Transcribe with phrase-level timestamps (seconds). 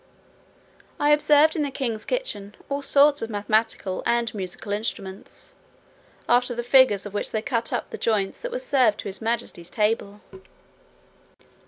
[0.99, 5.53] I observed in the king's kitchen all sorts of mathematical and musical instruments,
[6.27, 9.21] after the figures of which they cut up the joints that were served to his
[9.21, 10.21] majesty's table.